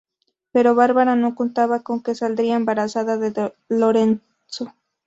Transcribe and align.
Pero 0.51 0.73
Bárbara 0.73 1.15
no 1.15 1.35
contaba 1.35 1.81
con 1.81 2.01
que 2.01 2.15
saldría 2.15 2.55
embarazada 2.55 3.17
de 3.17 3.53
Lorenzo. 3.69 4.73